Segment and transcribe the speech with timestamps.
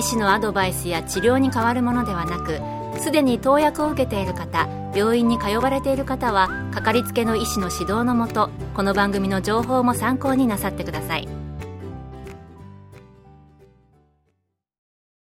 [0.00, 2.58] 医師のアドバイスや治療に変わるものではなく
[2.98, 11.28] すでに投薬を受けている方病院に通われている方はかかりつけの医師の指導のもとこの番組の情報も参考になさってください。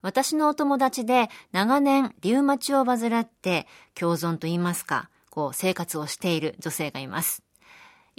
[0.02, 7.47] 私のお友達で長年リウマチを患って共存といいますかこう生活をしている女性がいます。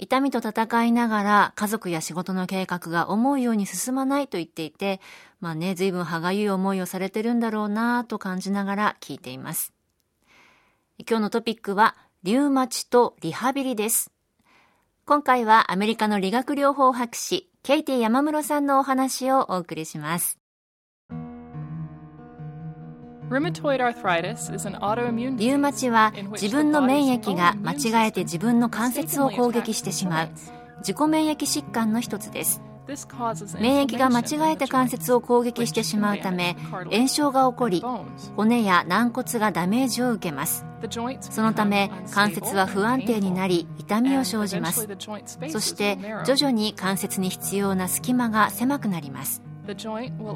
[0.02, 4.98] 痛みと戦いながら家族や仕事の計画が思うように進まないと言っていて、
[5.40, 9.74] まあね、随分歯がゆい思いをされてるんだろうなと感じながら聞いています。
[11.06, 14.10] 今日のトピックは、リウマチとリハビリです。
[15.04, 20.39] 今回はアメリカの理学療法博士、ケイティ山室さんのお話をお送りします。
[25.36, 30.28] リウマチは自分の免疫が間違えて自分の関節を攻撃してしまう。
[30.78, 32.60] 自己免疫疾患の一つです。
[33.60, 36.56] 免疫が間違えて関節を攻撃してしまうため
[36.90, 37.84] 炎症が起こり
[38.34, 40.66] 骨や軟骨がダメージを受けます。
[41.20, 44.88] そのため関節は不安定になり痛みを生じます。
[45.50, 49.49] そして徐々に関節に必要な隙間が狭くなります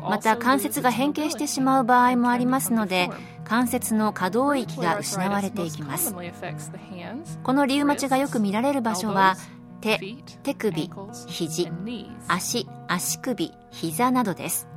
[0.09, 3.11] また関節が変形してしまう場合もありますので
[3.45, 6.15] 関節の可動域が失われていきます。
[7.43, 9.37] このリウマチがよく見られる場所は
[9.81, 9.99] 手
[10.43, 10.91] 手首
[11.27, 11.71] 肘
[12.29, 14.69] 足足首膝などです。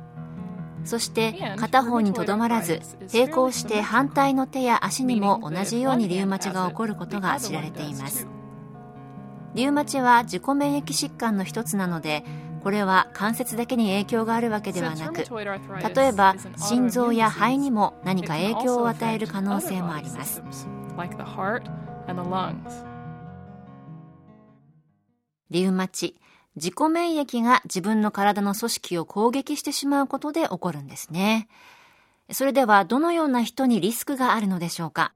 [0.84, 2.80] そして片方にとどまらず
[3.12, 8.26] 並行して反対の手や足にも同じようにリウマチが起こることが知られています。
[9.54, 12.24] リウマチは自己免疫疾患の一つなので
[12.62, 20.42] これは関節だけに影響があるわけではなく例えば心臓や肺にも何か影響を与える可能性もあります。
[25.50, 26.16] リウマチ。
[26.56, 31.48] 自己免疫が自分の体の組織を攻撃してしまうことで起こるんですね。
[32.32, 35.12] それではどのような人にリスクがあるのでしょうか？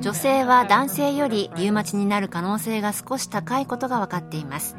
[0.00, 4.76] 女性は男性よりリウマチになる可能性が少し高いことが分かっています。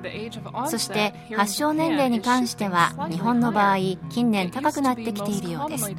[0.68, 3.78] そして発症年齢に関しては日本の場合
[4.10, 5.92] 近年高くなってきているようです。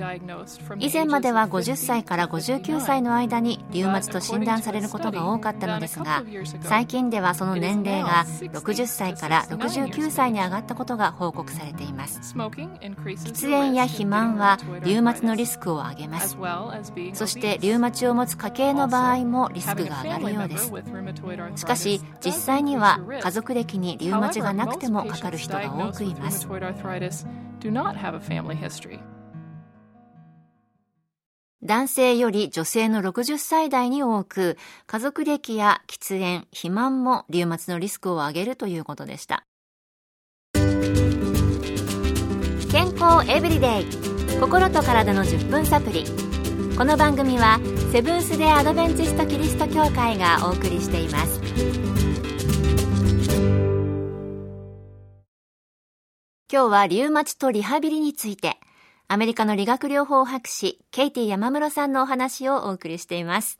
[0.79, 6.23] 以前までは50歳から59歳の間にリウマチと診断されることが多かったのですが
[6.63, 12.21] 最近ではその年齢が60歳から69歳に上がったことが報告されています。
[12.37, 16.37] 喫煙や肥満はリウマチのリスクを上げます
[17.15, 20.73] そしてリウマチを持つ家系の場合もリスクが上がるようです。
[21.57, 26.49] しかし実際には家族歴にリウマチがなくてもかかる人が多くいます。
[31.63, 34.57] 男性より女性の60歳代に多く
[34.87, 39.45] 家族歴や喫煙肥満もリウマチのリスクを上げるということでした。
[42.71, 44.17] 健康エブリデイ。
[44.39, 46.05] 心と体の10分サプリ。
[46.77, 47.59] この番組は
[47.91, 51.41] セブンス・デ・アドベンチスト・キリスト教会がお送りしています。
[56.53, 58.59] 今日はリウマチとリハビリについて
[59.09, 63.59] アメリカの理学療法博士ケイティ山室さんのお話をお送りしています。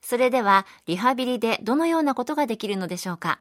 [0.00, 3.38] それではリハビリでどのようなことができるのでしょうか？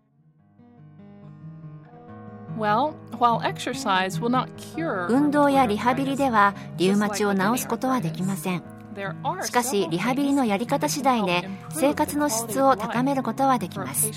[5.10, 8.64] 運動やリハビリではリウマチを治すことはできません
[9.44, 14.12] しかしリハビリのやり方次第で生活の質を高めることはできます。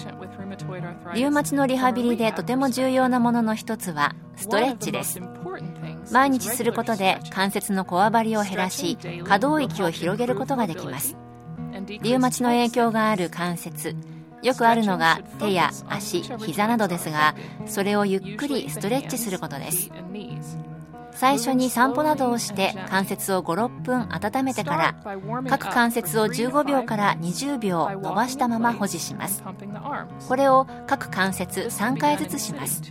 [1.14, 5.20] リウマチのリハビリでとても重要なものの一つはストレッチです。
[6.12, 11.16] 毎日することで関節のこわばりを減らし可動域を広げることができます。
[12.02, 13.96] リウマチの影響がある関節。
[14.42, 17.34] よくあるのが手や足膝などですが
[17.66, 19.90] それをゆっくりストレッチすることです
[21.16, 24.96] 最初に散歩などをして関節を56分温めてから
[25.48, 29.42] 各関節を15秒から20秒伸ばしたまま保持します。
[30.28, 32.82] これを各関節3回ずつします。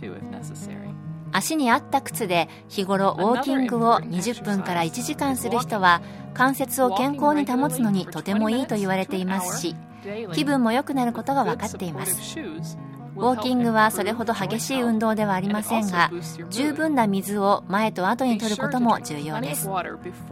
[1.32, 6.00] 足に合った靴で日頃ウォーキングを20分から1時間する人は
[6.34, 9.76] 関節を健康に保つのにとてもいいと言われていますし
[10.32, 12.38] 気分も良くなることが分かっています。
[13.16, 16.10] ウォーキングはそれほど激しい運動ではありませんが
[16.50, 19.68] 十分な水を前と後に取ることも重要です。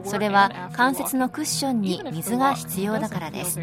[0.05, 3.59] それは関節のクッションに水が必要だからです。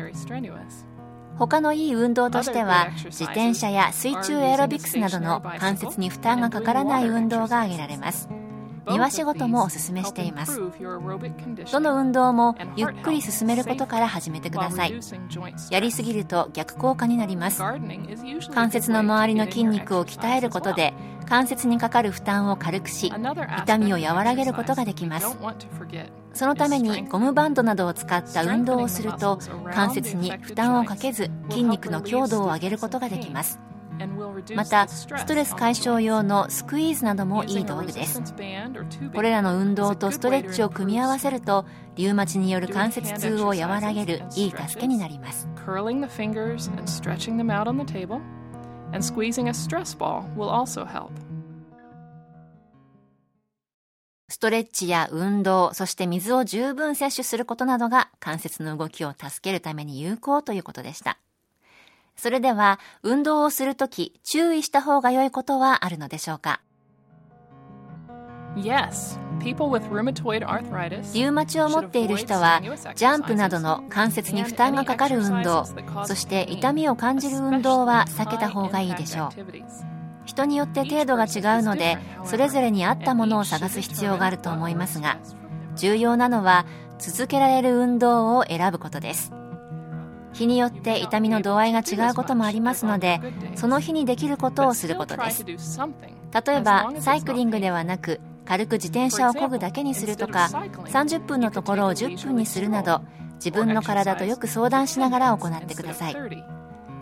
[1.38, 8.29] 他のいい運動としては自転車や水中エアロビクスなどの関節に負担がかからない運動が挙げられます。
[8.89, 10.59] 庭仕事もおすすめしています。
[11.71, 14.99] どの運動もゆっくり進めることから始めてください。
[15.69, 17.61] やりすぎると逆効果になります。
[18.53, 20.93] 関節の周りの筋肉を鍛えることで
[21.27, 25.37] 関節にかかる負担を軽くし痛みを和らげることができます。
[26.33, 29.39] そのためにゴムバンドなどを使った運動をすると
[29.73, 33.59] 関節に負担をかけず筋肉の強度を上げることができます。
[34.56, 38.21] またストレス解消用のスクイーズなどもいい道具です。
[39.13, 41.65] これらの運動とストレッチを組み合わせると
[41.95, 45.48] リウマチによる関節痛を和らげるいい助けになります。
[54.30, 61.19] ストレッチや運動、そして水を十分摂取することなどが関節の動きを助けるために有効ということでした。
[62.21, 66.62] それでは、運動をするとき注意した方が良いことはあるのでしょうか
[68.56, 69.18] ？Yes.
[71.15, 72.62] リウマチを持っている人は
[72.95, 75.65] ジャンプなどの関節に負担がかかる運動
[76.06, 79.31] そして痛みを感じる運動は避けた方がいいでしょう
[80.25, 85.17] 人によって程度が違うのでそれぞれに合ったものを探す必要があると思いますが
[85.75, 86.67] 重要なのは
[87.00, 89.33] 続けられる運動を選ぶことです
[90.41, 93.19] 日によって痛みの度合いが違うこともありますので
[93.55, 95.45] その日にできることをすることです。
[95.45, 103.01] 例えばサイクリングではなく軽く自転車を漕ぐだけにするとか30分のところを10分にするなど
[103.35, 106.15] 自分の体とよく相談しながら行ってください。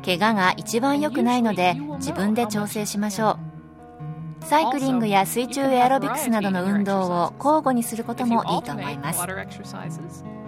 [0.05, 4.45] 怪我が一番良くないので自分で調整しましょう。
[4.45, 9.19] サイクリングや水中エアロビクスなどの運動を交互にすることもいいと思います。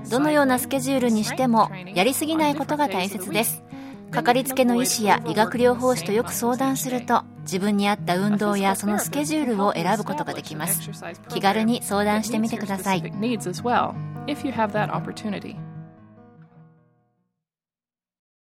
[0.09, 3.63] どのようなスケジュールにしてもやりすぎないことが大切です。
[4.11, 10.91] かかりつけの医師や理学療法士とよく相談すると自分に合った運動やそのスケジュールを選ぶことができます。
[11.29, 13.01] 気軽に相談してみてください。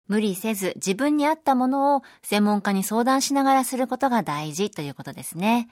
[0.06, 5.68] 無理せず自分に合ったものを専門家に相談しながらすることが大事ということですね。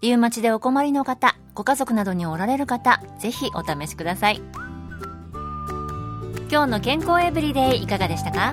[0.00, 4.42] リウマチでお困りの方ご家族などにおられる方ぜひお試しください。
[6.50, 8.52] 今日の健康エブリデイいかがでしたか？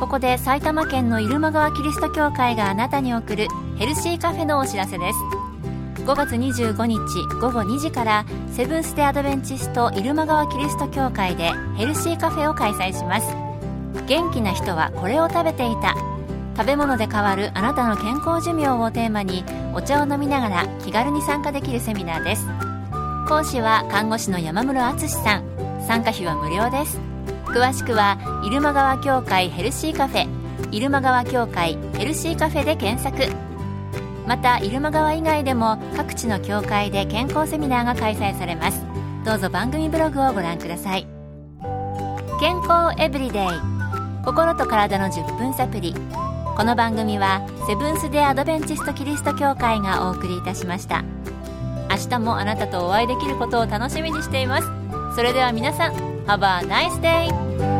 [0.00, 5.18] ここで埼玉県の入間川キリスト教会があなたに送るヘルシーカフェのお知らせです。
[6.06, 6.98] 5月25日
[7.42, 13.26] 午後2時からセブンス・デ・アドベンチスト入間川キリスト教会でヘルシーカフェを開催します。
[14.06, 15.94] 元気な人はこれを食べていた。
[16.56, 19.44] 食べ物で変わるあなたの健康寿命をテーマに
[19.74, 22.46] お茶を飲みながら気軽に参加できるセミナーです。
[23.28, 25.44] 講師は看護師の山室敦さん。
[25.86, 26.98] 参加費は無料です。
[27.54, 30.26] 詳しくは入間川協会ヘルシーカフェ
[30.72, 33.32] 入間川協会ヘルシーカフェで検索。
[34.26, 38.82] また入間川以外でも各地の協会で健康セミナーが開催されます。
[39.24, 41.06] どうぞ番組ブログをご覧ください。
[42.40, 43.48] 健康エブリデイ。
[44.24, 45.94] 心と体の10分サプリ
[46.56, 51.04] この番組はセブンス・デ・アドベンチスト・キリスト教会がお送りいたしました。
[51.88, 54.68] 明日もあなたとお会いできることを楽しみにしています。
[55.14, 57.73] それでは皆さん Have a nice day!